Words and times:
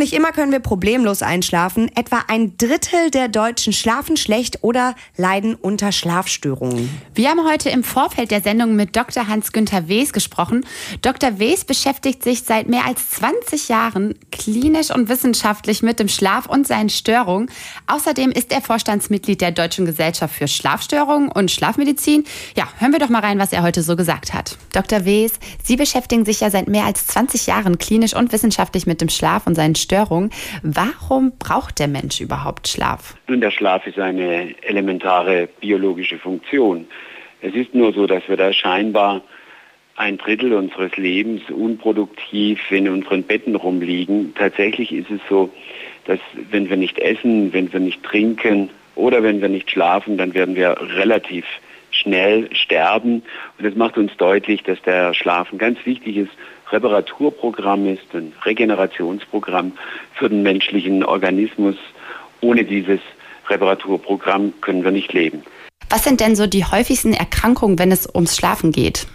nicht 0.00 0.14
immer 0.14 0.32
können 0.32 0.50
wir 0.50 0.60
problemlos 0.60 1.22
einschlafen. 1.22 1.90
Etwa 1.94 2.24
ein 2.26 2.56
Drittel 2.56 3.10
der 3.10 3.28
Deutschen 3.28 3.72
schlafen 3.72 4.16
schlecht 4.16 4.58
oder 4.62 4.96
leiden 5.16 5.54
unter 5.54 5.92
Schlafstörungen. 5.92 6.88
Wir 7.14 7.28
haben 7.28 7.46
heute 7.46 7.68
im 7.68 7.84
Vorfeld 7.84 8.30
der 8.30 8.40
Sendung 8.40 8.74
mit 8.74 8.96
Dr. 8.96 9.28
Hans-Günther 9.28 9.88
Wes 9.88 10.14
gesprochen. 10.14 10.64
Dr. 11.02 11.38
Wes 11.38 11.66
beschäftigt 11.66 12.24
sich 12.24 12.42
seit 12.42 12.66
mehr 12.66 12.86
als 12.86 13.10
20 13.10 13.68
Jahren 13.68 14.14
klinisch 14.32 14.90
und 14.90 15.10
wissenschaftlich 15.10 15.82
mit 15.82 16.00
dem 16.00 16.08
Schlaf 16.08 16.46
und 16.46 16.66
seinen 16.66 16.88
Störungen. 16.88 17.50
Außerdem 17.86 18.30
ist 18.30 18.52
er 18.52 18.62
Vorstandsmitglied 18.62 19.42
der 19.42 19.52
Deutschen 19.52 19.84
Gesellschaft 19.84 20.34
für 20.34 20.48
Schlafstörungen 20.48 21.30
und 21.30 21.50
Schlafmedizin. 21.50 22.24
Ja, 22.56 22.68
hören 22.78 22.92
wir 22.92 23.00
doch 23.00 23.10
mal 23.10 23.20
rein, 23.20 23.38
was 23.38 23.52
er 23.52 23.62
heute 23.62 23.82
so 23.82 23.96
gesagt 23.96 24.32
hat. 24.32 24.56
Dr. 24.72 25.04
Wes, 25.04 25.32
Sie 25.62 25.76
beschäftigen 25.76 26.24
sich 26.24 26.40
ja 26.40 26.50
seit 26.50 26.68
mehr 26.68 26.86
als 26.86 27.06
20 27.06 27.46
Jahren 27.46 27.76
klinisch 27.76 28.14
und 28.14 28.32
wissenschaftlich 28.32 28.86
mit 28.86 29.02
dem 29.02 29.10
Schlaf 29.10 29.46
und 29.46 29.54
seinen 29.54 29.74
Störungen. 29.74 29.89
Warum 30.62 31.32
braucht 31.38 31.78
der 31.78 31.88
Mensch 31.88 32.20
überhaupt 32.20 32.68
Schlaf? 32.68 33.16
Nun, 33.28 33.40
der 33.40 33.50
Schlaf 33.50 33.86
ist 33.86 33.98
eine 33.98 34.54
elementare 34.62 35.48
biologische 35.60 36.18
Funktion. 36.18 36.86
Es 37.42 37.54
ist 37.54 37.74
nur 37.74 37.92
so, 37.92 38.06
dass 38.06 38.22
wir 38.28 38.36
da 38.36 38.52
scheinbar 38.52 39.22
ein 39.96 40.16
Drittel 40.16 40.54
unseres 40.54 40.96
Lebens 40.96 41.42
unproduktiv 41.50 42.58
in 42.70 42.88
unseren 42.88 43.22
Betten 43.22 43.54
rumliegen. 43.54 44.34
Tatsächlich 44.34 44.92
ist 44.92 45.10
es 45.10 45.20
so, 45.28 45.50
dass 46.06 46.18
wenn 46.50 46.70
wir 46.70 46.76
nicht 46.76 46.98
essen, 46.98 47.52
wenn 47.52 47.72
wir 47.72 47.80
nicht 47.80 48.02
trinken 48.02 48.70
oder 48.94 49.22
wenn 49.22 49.40
wir 49.40 49.48
nicht 49.48 49.70
schlafen, 49.70 50.16
dann 50.16 50.34
werden 50.34 50.56
wir 50.56 50.76
relativ 50.80 51.44
schnell 52.00 52.54
sterben. 52.54 53.22
Und 53.58 53.64
das 53.64 53.74
macht 53.74 53.96
uns 53.98 54.16
deutlich, 54.16 54.62
dass 54.62 54.80
der 54.82 55.14
Schlaf 55.14 55.52
ein 55.52 55.58
ganz 55.58 55.78
wichtiges 55.84 56.28
Reparaturprogramm 56.70 57.86
ist, 57.86 58.14
ein 58.14 58.32
Regenerationsprogramm 58.44 59.72
für 60.14 60.28
den 60.28 60.42
menschlichen 60.42 61.04
Organismus. 61.04 61.76
Ohne 62.40 62.64
dieses 62.64 63.00
Reparaturprogramm 63.48 64.54
können 64.60 64.84
wir 64.84 64.90
nicht 64.90 65.12
leben. 65.12 65.42
Was 65.88 66.04
sind 66.04 66.20
denn 66.20 66.36
so 66.36 66.46
die 66.46 66.64
häufigsten 66.64 67.12
Erkrankungen, 67.12 67.78
wenn 67.78 67.90
es 67.90 68.08
ums 68.14 68.36
Schlafen 68.36 68.70
geht? 68.70 69.06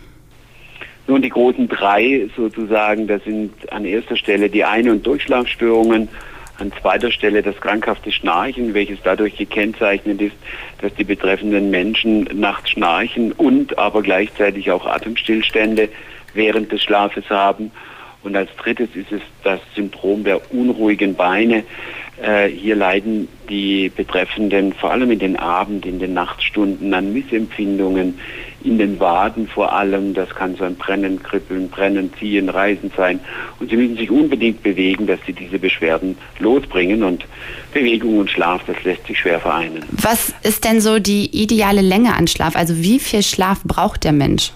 Nun, 1.07 1.21
die 1.21 1.29
großen 1.29 1.69
drei 1.69 2.27
sozusagen, 2.35 3.07
das 3.07 3.23
sind 3.23 3.51
an 3.71 3.85
erster 3.85 4.17
Stelle 4.17 4.49
die 4.49 4.63
Ein- 4.63 4.89
und 4.89 5.05
Durchschlafstörungen, 5.05 6.09
an 6.57 6.71
zweiter 6.81 7.11
Stelle 7.11 7.41
das 7.41 7.59
krankhafte 7.59 8.11
Schnarchen, 8.11 8.73
welches 8.73 8.99
dadurch 9.03 9.37
gekennzeichnet 9.37 10.21
ist, 10.21 10.35
dass 10.81 10.93
die 10.95 11.03
betreffenden 11.03 11.69
Menschen 11.69 12.23
nachts 12.33 12.71
schnarchen 12.71 13.31
und 13.31 13.77
aber 13.77 14.01
gleichzeitig 14.01 14.71
auch 14.71 14.85
Atemstillstände 14.85 15.89
während 16.33 16.71
des 16.71 16.83
Schlafes 16.83 17.29
haben. 17.29 17.71
Und 18.23 18.35
als 18.35 18.49
drittes 18.55 18.89
ist 18.95 19.11
es 19.11 19.21
das 19.43 19.59
Syndrom 19.75 20.23
der 20.23 20.51
unruhigen 20.51 21.15
Beine. 21.15 21.63
Äh, 22.21 22.47
hier 22.47 22.75
leiden 22.75 23.27
die 23.49 23.89
Betreffenden 23.89 24.73
vor 24.73 24.91
allem 24.91 25.11
in 25.11 25.19
den 25.19 25.35
Abend, 25.35 25.85
in 25.85 25.99
den 25.99 26.13
Nachtstunden 26.13 26.93
an 26.93 27.11
Missempfindungen, 27.11 28.17
in 28.63 28.77
den 28.77 28.99
Waden 28.99 29.47
vor 29.47 29.73
allem. 29.73 30.13
Das 30.13 30.29
kann 30.29 30.55
so 30.55 30.63
ein 30.63 30.75
Brennen, 30.75 31.21
Kribbeln, 31.21 31.69
Brennen, 31.69 32.11
Ziehen, 32.17 32.47
Reisen 32.47 32.91
sein. 32.95 33.19
Und 33.59 33.69
sie 33.69 33.75
müssen 33.75 33.97
sich 33.97 34.09
unbedingt 34.09 34.63
bewegen, 34.63 35.07
dass 35.07 35.19
sie 35.25 35.33
diese 35.33 35.59
Beschwerden 35.59 36.17
losbringen. 36.39 37.03
Und 37.03 37.25
Bewegung 37.73 38.19
und 38.19 38.31
Schlaf, 38.31 38.61
das 38.65 38.81
lässt 38.83 39.05
sich 39.07 39.19
schwer 39.19 39.41
vereinen. 39.41 39.83
Was 39.91 40.33
ist 40.43 40.63
denn 40.63 40.79
so 40.79 40.99
die 40.99 41.25
ideale 41.43 41.81
Länge 41.81 42.15
an 42.15 42.27
Schlaf? 42.27 42.55
Also 42.55 42.77
wie 42.77 42.99
viel 42.99 43.23
Schlaf 43.23 43.61
braucht 43.65 44.05
der 44.05 44.13
Mensch? 44.13 44.53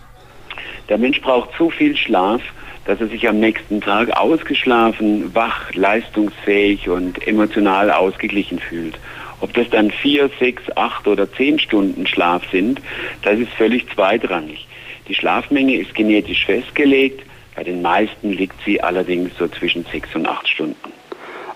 Der 0.88 0.98
Mensch 0.98 1.22
braucht 1.22 1.50
so 1.58 1.70
viel 1.70 1.96
Schlaf, 1.96 2.42
dass 2.86 3.00
er 3.00 3.08
sich 3.08 3.28
am 3.28 3.40
nächsten 3.40 3.82
Tag 3.82 4.10
ausgeschlafen, 4.18 5.34
wach, 5.36 5.74
leistungsfähig 5.74 6.90
und 6.90 7.26
emotional 7.28 7.92
ausgeglichen 7.92 8.60
fühlt. 8.60 8.98
Ob 9.42 9.54
das 9.54 9.70
dann 9.70 9.92
vier, 9.92 10.30
sechs, 10.40 10.64
acht 10.76 11.08
oder 11.08 11.32
zehn 11.32 11.60
Stunden 11.60 12.06
Schlaf 12.08 12.44
sind, 12.52 12.82
das 13.22 13.40
ist 13.40 13.52
völlig 13.54 13.86
zweitrangig. 13.94 14.68
Die 15.08 15.16
Schlafmenge 15.16 15.76
ist 15.78 15.96
genetisch 15.96 16.46
festgelegt. 16.46 17.24
Bei 17.56 17.64
den 17.64 17.82
meisten 17.82 18.32
liegt 18.32 18.56
sie 18.66 18.82
allerdings 18.82 19.32
so 19.38 19.48
zwischen 19.48 19.86
sechs 19.92 20.14
und 20.14 20.28
acht 20.28 20.48
Stunden. 20.48 20.76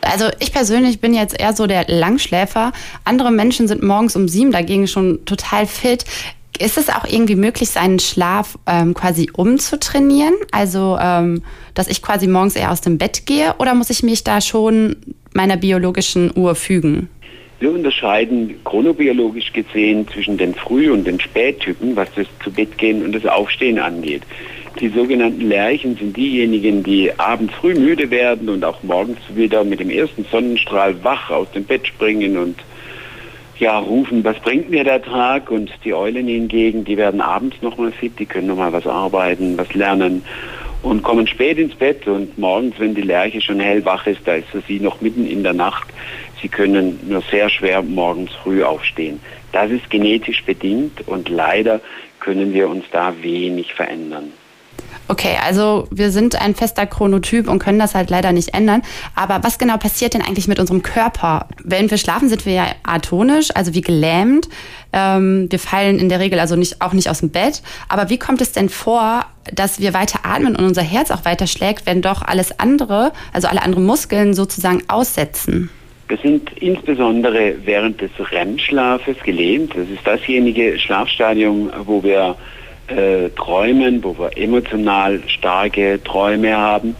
Also 0.02 0.26
ich 0.40 0.52
persönlich 0.52 1.00
bin 1.00 1.14
jetzt 1.14 1.40
eher 1.40 1.54
so 1.54 1.66
der 1.66 1.86
Langschläfer. 1.88 2.74
Andere 3.06 3.32
Menschen 3.32 3.68
sind 3.68 3.84
morgens 3.84 4.16
um 4.16 4.28
sieben 4.28 4.52
dagegen 4.52 4.88
schon 4.88 5.24
total 5.26 5.66
fit. 5.66 6.06
Ist 6.64 6.78
es 6.78 6.88
auch 6.88 7.04
irgendwie 7.04 7.36
möglich, 7.36 7.70
seinen 7.72 8.00
Schlaf 8.00 8.58
ähm, 8.68 8.94
quasi 8.94 9.30
umzutrainieren? 9.34 10.34
Also, 10.54 10.98
ähm, 10.98 11.44
dass 11.74 11.90
ich 11.90 12.02
quasi 12.02 12.26
morgens 12.26 12.56
eher 12.56 12.72
aus 12.72 12.80
dem 12.80 12.98
Bett 12.98 13.26
gehe 13.26 13.54
oder 13.60 13.74
muss 13.74 13.90
ich 13.90 14.02
mich 14.02 14.24
da 14.24 14.40
schon 14.40 14.96
meiner 15.34 15.58
biologischen 15.58 16.32
Uhr 16.34 16.56
fügen? 16.56 17.10
Wir 17.60 17.70
unterscheiden 17.70 18.56
chronobiologisch 18.64 19.52
gesehen 19.52 20.08
zwischen 20.08 20.38
den 20.38 20.56
Früh- 20.56 20.90
und 20.90 21.06
den 21.06 21.20
Spättypen, 21.20 21.98
was 21.98 22.08
das 22.16 22.28
zu 22.42 22.50
Bett 22.50 22.78
gehen 22.78 23.04
und 23.04 23.14
das 23.14 23.26
Aufstehen 23.26 23.78
angeht. 23.78 24.22
Die 24.80 24.88
sogenannten 24.88 25.50
Lerchen 25.50 25.98
sind 25.98 26.16
diejenigen, 26.16 26.82
die 26.82 27.12
abends 27.20 27.54
früh 27.56 27.76
müde 27.76 28.10
werden 28.10 28.48
und 28.48 28.64
auch 28.64 28.82
morgens 28.84 29.20
wieder 29.36 29.66
mit 29.66 29.82
dem 29.82 29.90
ersten 29.90 30.24
Sonnenstrahl 30.32 31.04
wach 31.04 31.30
aus 31.30 31.52
dem 31.52 31.66
Bett 31.66 31.86
springen 31.86 32.38
und 32.38 32.56
ja, 33.60 33.78
rufen, 33.78 34.24
was 34.24 34.40
bringt 34.40 34.70
mir 34.70 34.84
der 34.84 35.02
Tag? 35.02 35.52
Und 35.52 35.72
die 35.84 35.94
Eulen 35.94 36.28
hingegen, 36.28 36.86
die 36.86 36.98
werden 36.98 37.22
abends 37.22 37.62
nochmal 37.62 37.92
fit, 37.92 38.18
die 38.20 38.26
können 38.26 38.48
nochmal 38.48 38.74
was 38.74 38.88
arbeiten, 38.88 39.58
was 39.58 39.74
lernen 39.74 40.24
und 40.84 41.02
kommen 41.02 41.26
spät 41.28 41.58
ins 41.58 41.74
Bett 41.76 42.08
und 42.08 42.38
morgens, 42.38 42.76
wenn 42.78 42.94
die 42.94 43.02
Lerche 43.02 43.42
schon 43.42 43.60
hellwach 43.60 44.06
ist, 44.06 44.20
da 44.26 44.36
ist 44.36 44.48
sie 44.68 44.80
noch 44.80 45.02
mitten 45.02 45.26
in 45.26 45.42
der 45.42 45.54
Nacht. 45.54 45.88
Sie 46.42 46.50
können 46.50 47.00
nur 47.08 47.22
sehr 47.32 47.50
schwer 47.50 47.82
morgens 47.82 48.32
früh 48.44 48.64
aufstehen. 48.64 49.22
Das 49.54 49.72
ist 49.72 49.90
genetisch 49.90 50.44
bedingt 50.44 51.08
und 51.08 51.30
leider 51.30 51.80
können 52.20 52.54
wir 52.54 52.70
uns 52.70 52.84
da 52.92 53.14
wenig 53.22 53.74
verändern. 53.74 54.34
Okay, 55.10 55.36
also 55.46 55.88
wir 55.92 56.12
sind 56.12 56.42
ein 56.42 56.56
fester 56.56 56.86
Chronotyp 56.86 57.50
und 57.50 57.60
können 57.60 57.78
das 57.78 57.94
halt 57.94 58.10
leider 58.10 58.32
nicht 58.32 58.54
ändern. 58.54 58.82
Aber 59.16 59.44
was 59.44 59.58
genau 59.58 59.78
passiert 59.78 60.14
denn 60.14 60.22
eigentlich 60.22 60.48
mit 60.48 60.60
unserem 60.60 60.82
Körper? 60.82 61.48
Wenn 61.64 61.92
wir 61.92 61.98
schlafen, 61.98 62.30
sind 62.30 62.46
wir 62.46 62.54
ja 62.54 62.66
atonisch, 62.84 63.50
also 63.54 63.74
wie 63.74 63.82
gelähmt. 63.82 64.48
Ähm, 64.94 65.48
wir 65.50 65.60
fallen 65.60 66.00
in 66.00 66.08
der 66.08 66.20
Regel 66.20 66.40
also 66.40 66.56
nicht, 66.56 66.82
auch 66.82 66.94
nicht 66.94 67.10
aus 67.10 67.20
dem 67.20 67.32
Bett. 67.32 67.62
Aber 67.90 68.10
wie 68.10 68.18
kommt 68.18 68.40
es 68.40 68.54
denn 68.54 68.70
vor, 68.70 69.26
dass 69.54 69.82
wir 69.82 69.94
weiter 69.94 70.20
atmen 70.24 70.56
und 70.56 70.64
unser 70.64 70.84
Herz 70.84 71.12
auch 71.12 71.26
weiter 71.26 71.48
schlägt, 71.48 71.86
wenn 71.86 72.02
doch 72.02 72.22
alles 72.22 72.58
andere, 72.60 73.12
also 73.34 73.50
alle 73.50 73.62
anderen 73.62 73.86
Muskeln 73.86 74.34
sozusagen 74.34 74.84
aussetzen? 74.88 75.70
Wir 76.08 76.18
sind 76.18 76.50
insbesondere 76.58 77.56
während 77.66 78.00
des 78.00 78.12
REM-Schlafes 78.20 79.18
gelähmt. 79.24 79.74
Das 79.76 79.90
ist 79.90 80.06
dasjenige 80.06 80.78
Schlafstadium, 80.80 81.72
wo 81.86 82.04
wir 82.04 82.36
äh, 82.88 83.30
träumen, 83.30 84.04
wo 84.04 84.18
wir 84.18 84.38
emotional 84.38 85.22
starke 85.28 86.02
Träume 86.04 86.56
haben. 86.56 86.96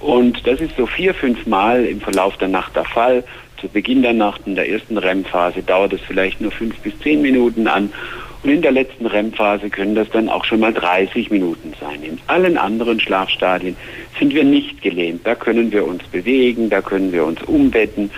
Und 0.00 0.46
das 0.46 0.60
ist 0.60 0.76
so 0.76 0.86
vier, 0.86 1.14
fünf 1.14 1.46
Mal 1.46 1.84
im 1.84 2.00
Verlauf 2.00 2.36
der 2.36 2.48
Nacht 2.48 2.76
der 2.76 2.84
Fall. 2.84 3.24
Zu 3.60 3.68
Beginn 3.68 4.02
der 4.02 4.12
Nacht, 4.12 4.42
in 4.46 4.54
der 4.54 4.68
ersten 4.68 4.96
REM-Phase, 4.96 5.62
dauert 5.62 5.92
es 5.92 6.00
vielleicht 6.00 6.40
nur 6.40 6.52
fünf 6.52 6.78
bis 6.78 6.96
zehn 7.00 7.20
Minuten 7.22 7.66
an. 7.66 7.92
Und 8.44 8.50
in 8.50 8.62
der 8.62 8.70
letzten 8.70 9.06
REM-Phase 9.06 9.68
können 9.68 9.96
das 9.96 10.08
dann 10.10 10.28
auch 10.28 10.44
schon 10.44 10.60
mal 10.60 10.72
30 10.72 11.30
Minuten 11.30 11.74
sein. 11.80 12.02
In 12.04 12.20
allen 12.28 12.56
anderen 12.56 13.00
Schlafstadien 13.00 13.76
sind 14.18 14.32
wir 14.32 14.44
nicht 14.44 14.80
gelähmt. 14.80 15.26
Da 15.26 15.34
können 15.34 15.72
wir 15.72 15.84
uns 15.84 16.04
bewegen, 16.04 16.70
da 16.70 16.80
können 16.80 17.12
wir 17.12 17.24
uns 17.24 17.42
umbetten. 17.42 18.10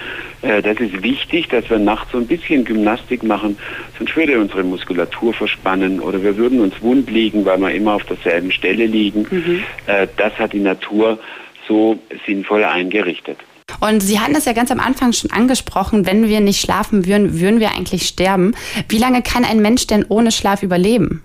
Äh, 0.43 0.63
das 0.63 0.79
ist 0.79 1.03
wichtig, 1.03 1.49
dass 1.49 1.69
wir 1.69 1.79
nachts 1.79 2.13
so 2.13 2.19
ein 2.19 2.27
bisschen 2.27 2.65
Gymnastik 2.65 3.23
machen, 3.23 3.59
sonst 3.99 4.17
würde 4.17 4.39
unsere 4.39 4.63
Muskulatur 4.63 5.35
verspannen 5.35 6.01
oder 6.01 6.23
wir 6.23 6.37
würden 6.37 6.61
uns 6.61 6.81
wund 6.81 7.11
liegen, 7.11 7.45
weil 7.45 7.59
wir 7.59 7.73
immer 7.73 7.95
auf 7.95 8.05
derselben 8.05 8.51
Stelle 8.51 8.87
liegen. 8.87 9.27
Mhm. 9.31 9.63
Äh, 9.87 10.07
das 10.17 10.33
hat 10.39 10.53
die 10.53 10.61
Natur 10.61 11.19
so 11.69 11.99
sinnvoll 12.27 12.65
eingerichtet. 12.65 13.39
Und 13.81 14.01
Sie 14.01 14.19
hatten 14.19 14.35
es 14.35 14.45
ja 14.47 14.53
ganz 14.53 14.71
am 14.71 14.81
Anfang 14.81 15.13
schon 15.13 15.31
angesprochen, 15.31 16.05
wenn 16.05 16.29
wir 16.29 16.41
nicht 16.41 16.61
schlafen 16.61 17.07
würden, 17.07 17.41
würden 17.41 17.61
wir 17.61 17.71
eigentlich 17.71 18.03
sterben. 18.03 18.55
Wie 18.89 18.99
lange 18.99 19.23
kann 19.23 19.45
ein 19.45 19.63
Mensch 19.63 19.87
denn 19.87 20.05
ohne 20.09 20.33
Schlaf 20.33 20.63
überleben? 20.63 21.23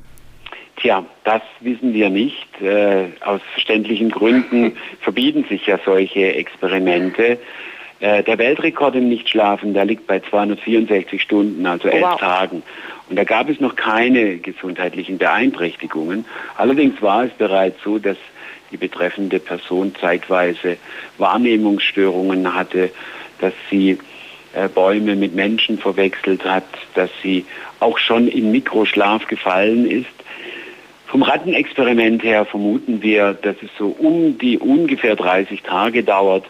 Tja, 0.77 1.03
das 1.23 1.41
wissen 1.61 1.93
wir 1.93 2.09
nicht. 2.09 2.61
Äh, 2.61 3.07
aus 3.21 3.41
verständlichen 3.53 4.09
Gründen 4.09 4.73
verbieten 5.01 5.45
sich 5.49 5.65
ja 5.65 5.79
solche 5.83 6.35
Experimente. 6.35 7.39
Äh, 7.99 8.23
der 8.23 8.37
Weltrekord 8.37 8.95
im 8.95 9.07
Nichtschlafen, 9.07 9.73
der 9.73 9.85
liegt 9.85 10.05
bei 10.07 10.19
264 10.19 11.21
Stunden, 11.21 11.65
also 11.65 11.87
elf 11.87 12.03
wow. 12.03 12.19
Tagen. 12.19 12.63
Und 13.09 13.17
da 13.17 13.23
gab 13.23 13.49
es 13.49 13.59
noch 13.59 13.75
keine 13.75 14.37
gesundheitlichen 14.37 15.17
Beeinträchtigungen. 15.17 16.25
Allerdings 16.57 17.01
war 17.01 17.23
es 17.23 17.31
bereits 17.31 17.81
so, 17.83 17.99
dass 17.99 18.17
die 18.71 18.77
betreffende 18.77 19.39
Person 19.39 19.93
zeitweise 19.99 20.77
Wahrnehmungsstörungen 21.17 22.53
hatte, 22.53 22.91
dass 23.39 23.53
sie 23.69 23.97
äh, 24.53 24.67
Bäume 24.67 25.15
mit 25.15 25.35
Menschen 25.35 25.77
verwechselt 25.77 26.43
hat, 26.43 26.65
dass 26.95 27.09
sie 27.21 27.45
auch 27.79 27.97
schon 27.97 28.27
in 28.27 28.51
Mikroschlaf 28.51 29.27
gefallen 29.27 29.89
ist. 29.89 30.07
Vom 31.07 31.21
Rattenexperiment 31.21 32.23
her 32.23 32.45
vermuten 32.45 33.01
wir, 33.01 33.33
dass 33.33 33.55
es 33.61 33.69
so 33.77 33.95
um 33.97 34.37
die 34.37 34.57
ungefähr 34.57 35.15
30 35.15 35.61
Tage 35.61 36.03
dauert, 36.03 36.45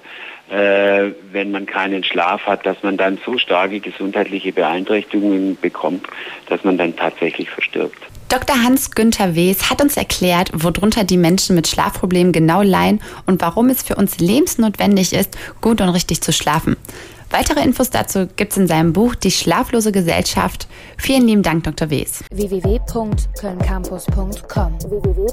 äh, 0.49 1.11
wenn 1.31 1.51
man 1.51 1.65
keinen 1.65 2.03
Schlaf 2.03 2.45
hat, 2.45 2.65
dass 2.65 2.81
man 2.83 2.97
dann 2.97 3.17
so 3.25 3.37
starke 3.37 3.79
gesundheitliche 3.79 4.53
Beeinträchtigungen 4.53 5.57
bekommt, 5.59 6.07
dass 6.47 6.63
man 6.63 6.77
dann 6.77 6.95
tatsächlich 6.95 7.49
verstirbt. 7.49 7.97
Dr. 8.29 8.63
Hans-Günther 8.63 9.35
Wes 9.35 9.69
hat 9.69 9.81
uns 9.81 9.97
erklärt, 9.97 10.49
worunter 10.53 11.03
die 11.03 11.17
Menschen 11.17 11.55
mit 11.55 11.67
Schlafproblemen 11.67 12.33
genau 12.33 12.63
leiden 12.63 13.01
und 13.27 13.41
warum 13.41 13.69
es 13.69 13.83
für 13.83 13.95
uns 13.95 14.19
lebensnotwendig 14.19 15.13
ist, 15.13 15.37
gut 15.61 15.79
und 15.79 15.89
richtig 15.89 16.21
zu 16.21 16.33
schlafen. 16.33 16.75
Weitere 17.29 17.61
Infos 17.61 17.89
dazu 17.89 18.27
gibt 18.35 18.51
es 18.51 18.57
in 18.57 18.67
seinem 18.67 18.91
Buch 18.93 19.15
Die 19.15 19.31
schlaflose 19.31 19.91
Gesellschaft. 19.91 20.67
Vielen 20.97 21.27
lieben 21.27 21.43
Dank, 21.43 21.65
Dr. 21.65 21.89
Wes. 21.89 22.23
www.kölncampus.com 22.31 24.79
www 24.89 25.25